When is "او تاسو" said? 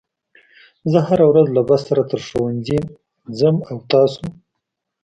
3.69-4.25